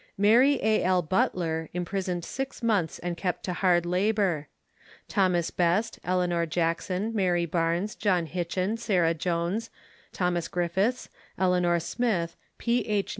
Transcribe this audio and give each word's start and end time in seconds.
Mary 0.17 0.59
A. 0.63 0.81
L. 0.83 1.03
Butler, 1.03 1.69
imprisoned 1.73 2.25
six 2.25 2.63
months 2.63 2.97
and 2.97 3.15
kept 3.15 3.43
to 3.43 3.53
hard 3.53 3.85
labour. 3.85 4.47
Thomas 5.07 5.51
Best, 5.51 5.99
Eleanor 6.03 6.47
Jackson, 6.47 7.13
Mary 7.13 7.45
Barnes, 7.45 7.93
John 7.93 8.25
Hitchen, 8.25 8.77
Sarah 8.77 9.13
Jones, 9.13 9.69
Thomas 10.11 10.47
Griffiths, 10.47 11.07
Eleanor 11.37 11.79
Smith, 11.79 12.35
P. 12.57 12.79
H. 12.87 13.09